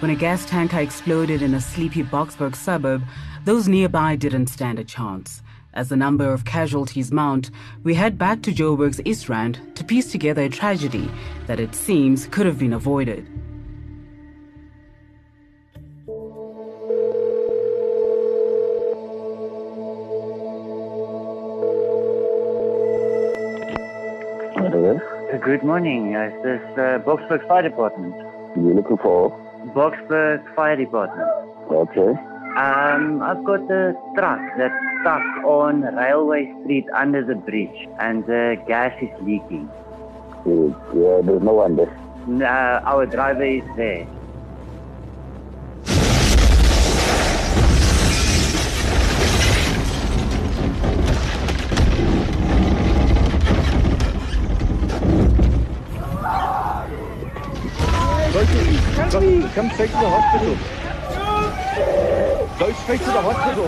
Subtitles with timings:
[0.00, 3.02] When a gas tanker exploded in a sleepy Boksburg suburb,
[3.44, 5.42] those nearby didn't stand a chance.
[5.74, 7.50] As the number of casualties mount,
[7.82, 11.10] we head back to Joburg's East Rand to piece together a tragedy
[11.48, 13.26] that it seems could have been avoided.
[24.54, 25.00] Hello.
[25.42, 26.14] Good morning.
[26.14, 28.14] Uh, this is uh, Boksburg Fire Department.
[28.56, 29.47] You looking for?
[29.74, 31.28] Boksburg Fire Department.
[31.70, 32.10] Okay.
[32.56, 38.56] Um, I've got a truck that's stuck on Railway Street under the bridge, and the
[38.66, 39.70] gas is leaking.
[40.46, 41.94] Yeah, there's no one there.
[42.28, 44.06] Uh, our driver is there.
[59.54, 60.54] Come, come straight to the hospital.
[62.58, 63.64] Go straight to the hospital.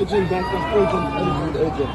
[0.00, 1.90] Urgent, backup, urgent, urgent, urgent.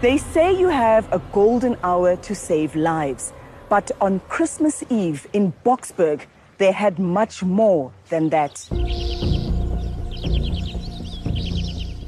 [0.00, 3.32] They say you have a golden hour to save lives,
[3.68, 6.22] but on Christmas Eve in Boksburg,
[6.58, 8.68] they had much more than that.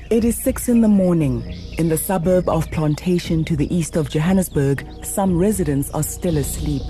[0.08, 1.42] It is six in the morning.
[1.78, 6.82] In the suburb of Plantation to the east of Johannesburg, some residents are still asleep.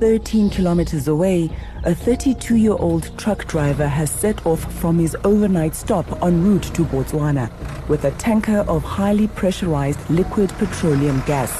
[0.00, 1.48] 13 kilometers away,
[1.84, 6.74] a 32 year old truck driver has set off from his overnight stop en route
[6.74, 7.50] to Botswana
[7.88, 11.50] with a tanker of highly pressurized liquid petroleum gas.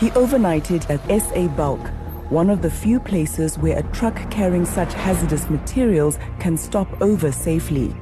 [0.00, 1.90] He overnighted at SA Bulk,
[2.30, 7.30] one of the few places where a truck carrying such hazardous materials can stop over
[7.30, 7.94] safely.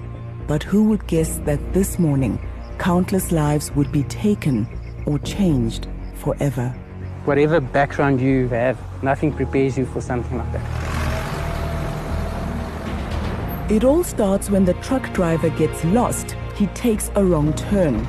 [0.46, 2.38] But who would guess that this morning,
[2.78, 4.68] countless lives would be taken
[5.06, 6.74] or changed forever?
[7.28, 10.64] whatever background you have, nothing prepares you for something like that.
[13.70, 16.34] It all starts when the truck driver gets lost.
[16.56, 18.08] He takes a wrong turn.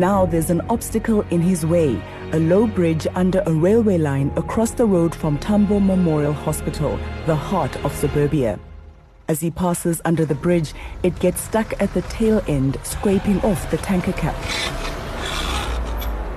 [0.00, 2.02] Now there's an obstacle in his way
[2.32, 7.36] a low bridge under a railway line across the road from Tambo Memorial Hospital, the
[7.36, 8.58] heart of suburbia.
[9.28, 10.72] As he passes under the bridge,
[11.02, 14.34] it gets stuck at the tail end, scraping off the tanker cap.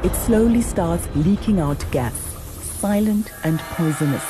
[0.03, 2.15] It slowly starts leaking out gas,
[2.81, 4.25] silent and poisonous.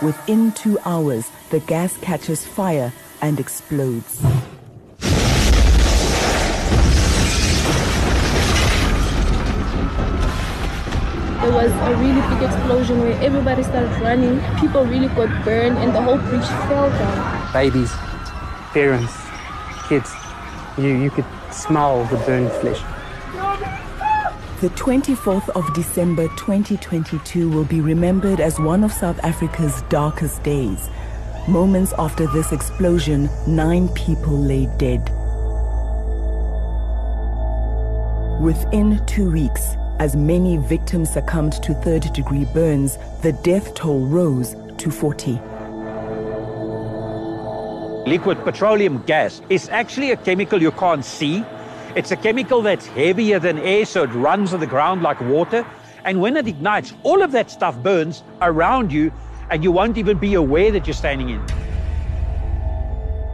[0.00, 4.22] Within two hours, the gas catches fire and explodes.
[11.62, 14.40] Was a really big explosion where everybody started running.
[14.58, 17.52] People really got burned and the whole bridge fell down.
[17.52, 17.92] Babies,
[18.72, 19.14] parents,
[19.88, 20.12] kids,
[20.76, 22.80] you, you could smell the burned flesh.
[24.60, 30.90] The 24th of December 2022 will be remembered as one of South Africa's darkest days.
[31.46, 35.02] Moments after this explosion, nine people lay dead.
[38.40, 44.56] Within two weeks, as many victims succumbed to third degree burns, the death toll rose
[44.78, 45.38] to 40.
[48.08, 51.44] Liquid petroleum gas is actually a chemical you can't see.
[51.94, 55.64] It's a chemical that's heavier than air, so it runs on the ground like water.
[56.04, 59.12] And when it ignites, all of that stuff burns around you,
[59.50, 61.44] and you won't even be aware that you're standing in.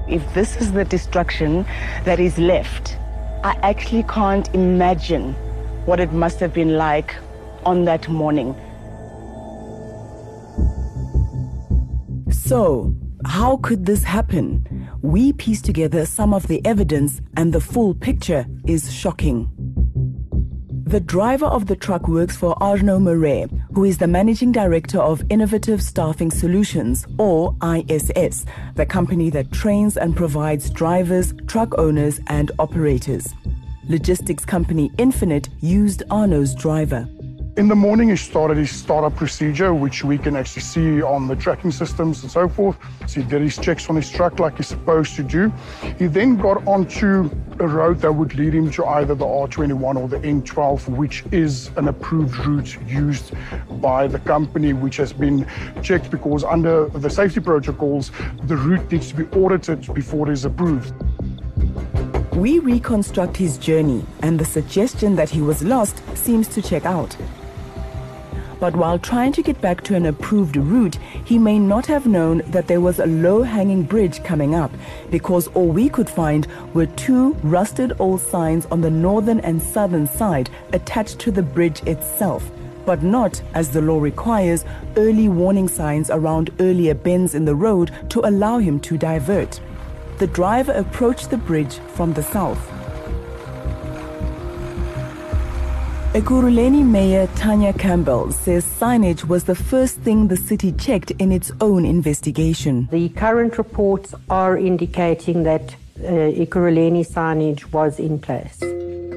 [0.07, 1.65] If this is the destruction
[2.05, 2.99] that is left,
[3.45, 5.35] I actually can't imagine
[5.89, 7.17] what it must have been like
[7.65, 8.55] on that morning.
[12.31, 12.95] So,
[13.25, 14.87] how could this happen?
[15.01, 19.51] We piece together some of the evidence, and the full picture is shocking.
[20.85, 25.23] The driver of the truck works for Arno Marais, who is the managing director of
[25.31, 28.45] Innovative Staffing Solutions, or ISS,
[28.75, 33.33] the company that trains and provides drivers, truck owners, and operators.
[33.91, 37.09] Logistics company Infinite used Arno's driver.
[37.57, 41.35] In the morning, he started his startup procedure, which we can actually see on the
[41.35, 42.77] tracking systems and so forth.
[43.07, 45.51] So he did his checks on his truck like he's supposed to do.
[45.99, 47.31] He then got onto
[47.61, 51.71] a road that would lead him to either the R21 or the N12, which is
[51.77, 53.33] an approved route used
[53.81, 55.47] by the company, which has been
[55.83, 58.13] checked because under the safety protocols,
[58.45, 60.93] the route needs to be audited before it is approved.
[62.39, 67.17] We reconstruct his journey, and the suggestion that he was lost seems to check out.
[68.61, 72.43] But while trying to get back to an approved route, he may not have known
[72.53, 74.71] that there was a low hanging bridge coming up
[75.11, 80.07] because all we could find were two rusted old signs on the northern and southern
[80.07, 82.49] side attached to the bridge itself.
[82.87, 84.65] But not, as the law requires,
[84.97, 89.61] early warning signs around earlier bends in the road to allow him to divert.
[90.19, 92.59] The driver approached the bridge from the south.
[96.13, 101.53] Ekurhuleni Mayor Tania Campbell says signage was the first thing the city checked in its
[101.61, 102.89] own investigation.
[102.91, 106.09] The current reports are indicating that uh,
[106.43, 108.59] Ekurhuleni signage was in place.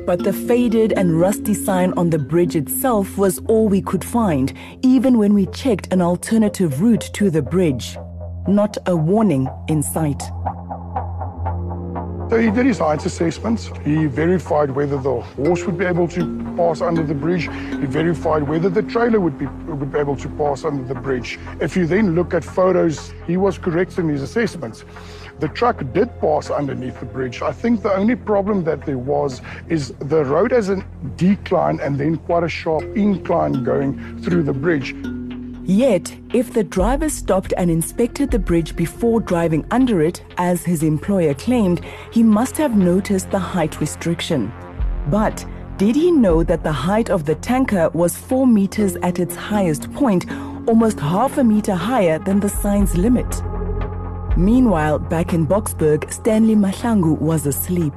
[0.06, 4.54] But the faded and rusty sign on the bridge itself was all we could find,
[4.84, 7.98] even when we checked an alternative route to the bridge.
[8.48, 10.22] Not a warning in sight.
[12.32, 13.70] So he did his height assessments.
[13.84, 17.50] He verified whether the horse would be able to pass under the bridge.
[17.50, 21.38] He verified whether the trailer would be, would be able to pass under the bridge.
[21.60, 24.86] If you then look at photos, he was correct in his assessments.
[25.40, 27.42] The truck did pass underneath the bridge.
[27.42, 30.82] I think the only problem that there was is the road has a
[31.18, 34.96] decline and then quite a sharp incline going through the bridge.
[35.64, 40.82] Yet, if the driver stopped and inspected the bridge before driving under it, as his
[40.84, 41.82] employer claimed,
[42.12, 44.52] he must have noticed the height restriction.
[45.10, 45.46] But
[45.78, 49.92] did he know that the height of the tanker was 4 meters at its highest
[49.94, 50.26] point,
[50.68, 53.42] almost half a meter higher than the sign's limit?
[54.38, 57.94] Meanwhile, back in Boksburg, Stanley Mahlangu was asleep.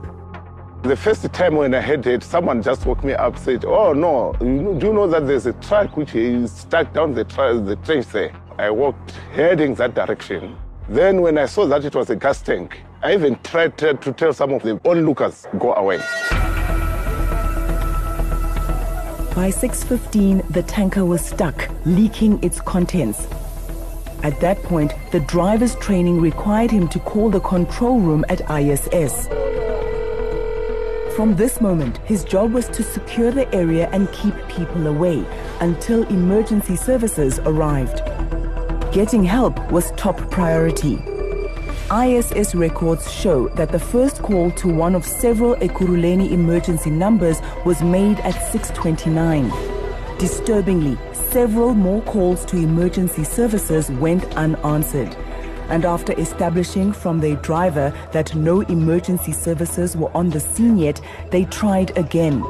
[0.85, 4.35] The first time when I heard it, someone just woke me up, said, "Oh no,
[4.39, 8.07] do you know that there's a truck which is stuck down the, tra- the trench
[8.09, 10.59] there?" I walked heading that direction.
[10.91, 14.35] Then when I saw that it was a gas tank, I even tried to tell
[14.35, 16.01] some of the onlookers, "Go away."
[19.35, 23.27] By 6:15, the tanker was stuck, leaking its contents.
[24.23, 29.31] At that point, the driver's training required him to call the control room at ISS.
[31.17, 35.25] From this moment, his job was to secure the area and keep people away
[35.61, 38.03] until emergency services arrived.
[38.93, 40.99] Getting help was top priority.
[41.93, 47.81] ISS records show that the first call to one of several Ekurhuleni emergency numbers was
[47.81, 49.53] made at 629.
[50.19, 55.17] Disturbingly, several more calls to emergency services went unanswered
[55.69, 61.01] and after establishing from their driver that no emergency services were on the scene yet,
[61.31, 62.43] they tried again.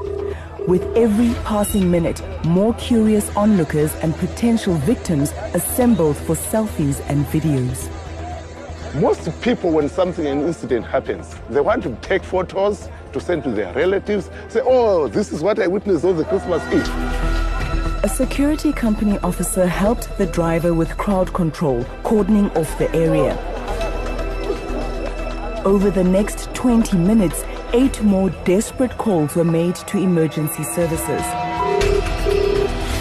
[0.66, 7.90] With every passing minute, more curious onlookers and potential victims assembled for selfies and videos.
[9.00, 13.50] Most people, when something, an incident happens, they want to take photos to send to
[13.50, 17.23] their relatives, say, oh, this is what I witnessed on the Christmas Eve.
[18.04, 23.32] A security company officer helped the driver with crowd control, cordoning off the area.
[25.64, 27.42] Over the next 20 minutes,
[27.72, 31.22] eight more desperate calls were made to emergency services.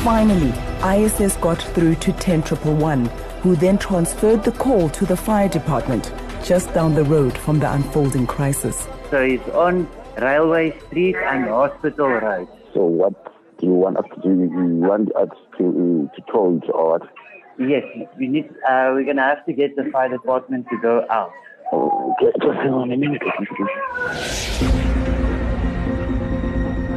[0.06, 0.54] Finally,
[0.86, 3.08] ISS got through to 10111,
[3.42, 6.14] who then transferred the call to the fire department,
[6.46, 8.88] just down the road from the unfolding crisis.
[9.12, 9.86] So it's on
[10.18, 12.48] Railway Street and Hospital Road.
[12.74, 13.33] So what do
[13.64, 14.30] you want us to do?
[14.30, 17.10] You want us to to told or what?
[17.58, 17.84] Yes,
[18.18, 18.50] we need.
[18.68, 21.32] Uh, we're gonna have to get the fire department to go out.
[21.72, 23.22] Okay, just hang on a minute.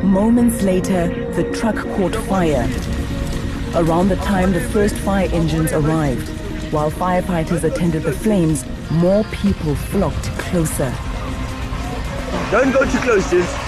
[0.03, 2.69] Moments later, the truck caught fire.
[3.75, 6.29] Around the time the first fire engines arrived,
[6.73, 10.93] while firefighters attended the flames, more people flocked closer.
[12.51, 13.66] Don't go too close, Jens.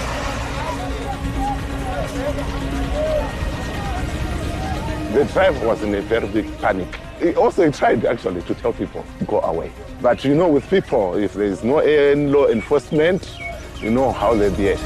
[5.13, 6.87] The driver was in a very big panic.
[7.19, 9.71] He also tried actually to tell people, go away.
[10.01, 11.77] But you know, with people, if there is no
[12.15, 13.35] law enforcement,
[13.81, 14.79] you know how they behave.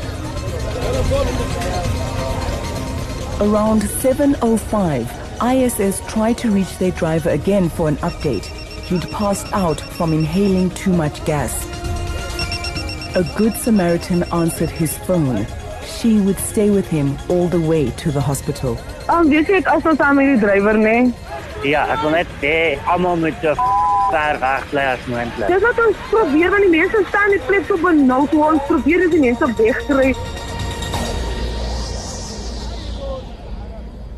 [3.42, 5.10] Around 7.05,
[5.44, 8.46] ISS tried to reach their driver again for an update.
[8.86, 11.66] He'd passed out from inhaling too much gas.
[13.16, 15.46] A good Samaritan answered his phone.
[15.86, 18.80] She would stay with him all the way to the hospital.
[19.14, 20.94] Um, weet jy ek as ons saam met die drywer nê?
[21.70, 23.54] Ja, ek wil net hê almal moet so
[24.10, 25.52] ver weg bly as moontlik.
[25.52, 29.04] Dis wat ons probeer want die mense staan net plek so benou toe ons probeer
[29.06, 30.16] dis die mense wegkry.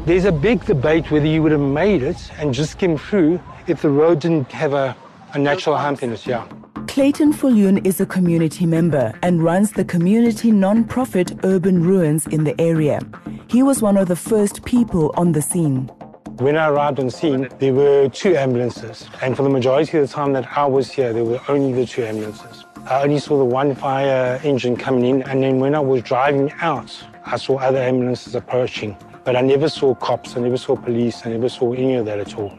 [0.07, 3.81] There's a big debate whether you would have made it and just came through if
[3.81, 4.95] the road didn't have a,
[5.33, 6.45] a natural hump in it, yeah.
[6.87, 12.55] Clayton Fulyoon is a community member and runs the community non-profit Urban Ruins in the
[12.61, 13.01] area.
[13.55, 15.87] He was one of the first people on the scene.
[16.39, 19.07] When I arrived on scene, there were two ambulances.
[19.21, 21.85] And for the majority of the time that I was here, there were only the
[21.85, 22.65] two ambulances.
[22.85, 25.21] I only saw the one fire engine coming in.
[25.21, 28.97] And then when I was driving out, I saw other ambulances approaching.
[29.23, 32.19] But I never saw cops, I never saw police, I never saw any of that
[32.19, 32.53] at all.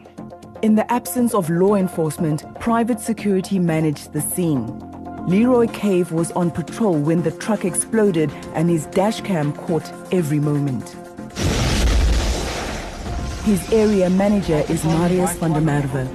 [0.63, 4.65] In the absence of law enforcement, private security managed the scene.
[5.27, 10.95] Leroy Cave was on patrol when the truck exploded and his dashcam caught every moment.
[13.43, 16.07] His area manager is Marius van der Merwe.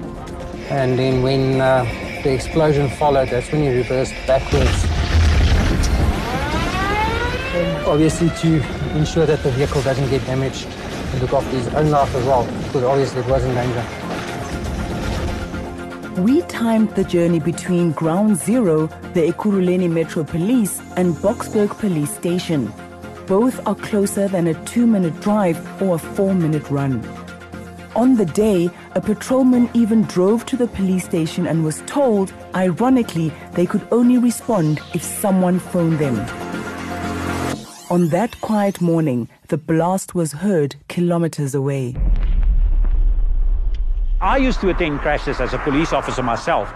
[0.71, 1.85] And then when uh,
[2.25, 4.83] the explosion followed, that's when he reversed backwards.
[7.87, 8.63] Obviously to
[8.97, 12.47] ensure that the vehicle doesn't get damaged and look after his own life as well,
[12.65, 14.02] because obviously it was in danger.
[16.19, 22.71] We timed the journey between Ground Zero, the Ekurhuleni Metro Police, and Boksburg Police Station.
[23.27, 27.03] Both are closer than a two minute drive or a four minute run.
[27.97, 33.33] On the day, a patrolman even drove to the police station and was told, ironically,
[33.53, 36.19] they could only respond if someone phoned them.
[37.91, 41.97] On that quiet morning, the blast was heard kilometers away.
[44.23, 46.73] I used to attend crashes as a police officer myself.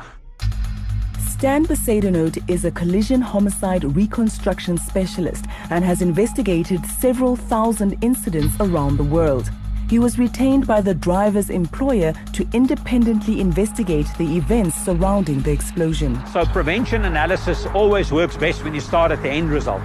[1.29, 8.97] Stan Bezuidenhout is a collision homicide reconstruction specialist and has investigated several thousand incidents around
[8.97, 9.49] the world.
[9.88, 16.21] He was retained by the driver's employer to independently investigate the events surrounding the explosion.
[16.33, 19.83] So prevention analysis always works best when you start at the end result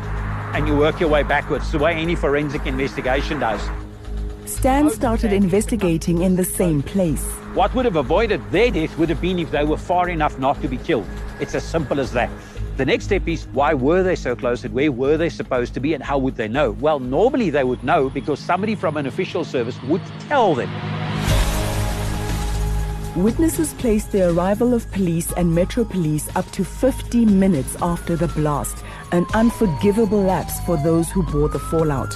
[0.55, 3.61] and you work your way backwards, the way any forensic investigation does.
[4.61, 7.25] Stan started investigating in the same place.
[7.55, 10.61] What would have avoided their death would have been if they were far enough not
[10.61, 11.07] to be killed.
[11.39, 12.29] It's as simple as that.
[12.77, 15.79] The next step is why were they so close and where were they supposed to
[15.79, 16.73] be and how would they know?
[16.73, 20.69] Well, normally they would know because somebody from an official service would tell them.
[23.15, 28.27] Witnesses placed the arrival of police and Metro Police up to 50 minutes after the
[28.27, 32.15] blast, an unforgivable lapse for those who bore the fallout.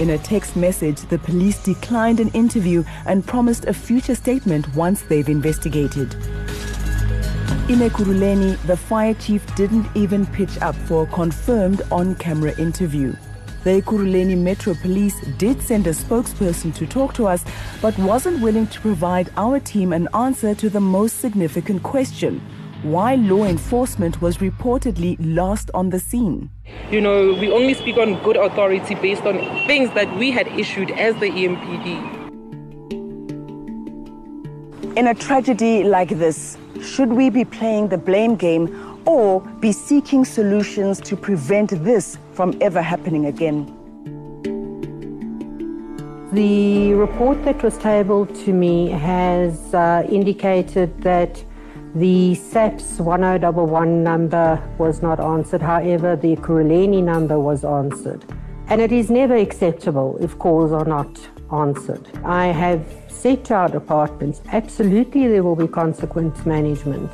[0.00, 5.02] In a text message, the police declined an interview and promised a future statement once
[5.02, 6.14] they've investigated.
[7.68, 13.14] In Ekurhuleni, the fire chief didn't even pitch up for a confirmed on-camera interview.
[13.64, 17.44] The Ekurhuleni Metro Police did send a spokesperson to talk to us,
[17.82, 22.40] but wasn't willing to provide our team an answer to the most significant question
[22.82, 26.50] why law enforcement was reportedly lost on the scene.
[26.90, 30.90] You know, we only speak on good authority based on things that we had issued
[30.92, 32.18] as the EMPD.
[34.96, 40.24] In a tragedy like this, should we be playing the blame game or be seeking
[40.24, 43.66] solutions to prevent this from ever happening again?
[46.32, 51.42] The report that was tabled to me has uh, indicated that
[51.94, 55.60] the SAPS 1011 number was not answered.
[55.60, 58.24] However, the Kuruleni number was answered.
[58.68, 61.10] And it is never acceptable if calls are not
[61.52, 62.08] answered.
[62.24, 67.10] I have said to our departments, absolutely there will be consequence management.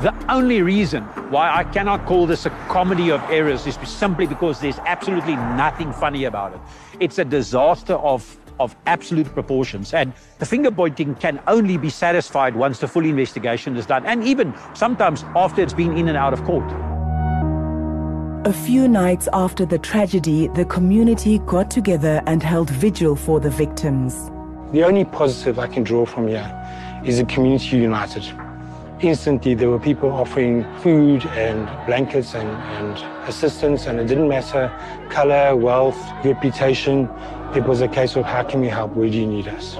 [0.00, 4.58] The only reason why I cannot call this a comedy of errors is simply because
[4.60, 6.60] there's absolutely nothing funny about it.
[6.98, 9.92] It's a disaster of of absolute proportions.
[9.92, 14.24] And the finger pointing can only be satisfied once the full investigation is done, and
[14.24, 16.70] even sometimes after it's been in and out of court.
[18.44, 23.50] A few nights after the tragedy, the community got together and held vigil for the
[23.50, 24.30] victims.
[24.72, 26.50] The only positive I can draw from here
[27.04, 28.24] is the community united.
[29.00, 34.70] Instantly, there were people offering food and blankets and, and assistance, and it didn't matter
[35.10, 37.08] color, wealth, reputation.
[37.54, 38.92] It was a case of how can we help?
[38.92, 39.76] Where do you need us?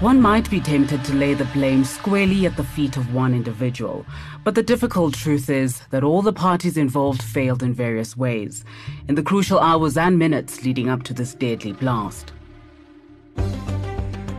[0.00, 4.06] One might be tempted to lay the blame squarely at the feet of one individual,
[4.44, 8.64] but the difficult truth is that all the parties involved failed in various ways,
[9.08, 12.32] in the crucial hours and minutes leading up to this deadly blast.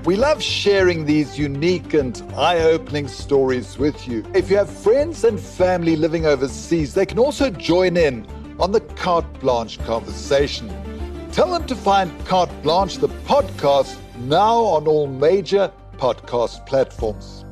[0.06, 4.24] We love sharing these unique and eye opening stories with you.
[4.36, 8.28] If you have friends and family living overseas, they can also join in
[8.60, 10.70] on the Carte Blanche conversation.
[11.32, 17.45] Tell them to find Carte Blanche, the podcast, now on all major podcast platforms.